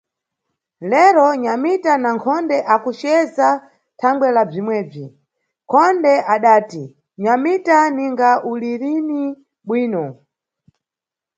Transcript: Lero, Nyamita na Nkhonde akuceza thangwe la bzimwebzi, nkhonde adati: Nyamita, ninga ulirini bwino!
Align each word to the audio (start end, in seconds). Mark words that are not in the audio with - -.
Lero, 0.91 1.27
Nyamita 1.43 1.93
na 2.03 2.09
Nkhonde 2.15 2.57
akuceza 2.75 3.49
thangwe 3.99 4.27
la 4.35 4.43
bzimwebzi, 4.49 5.05
nkhonde 5.63 6.13
adati: 6.33 6.83
Nyamita, 7.23 7.77
ninga 7.95 8.29
ulirini 8.51 9.23
bwino! 9.67 10.05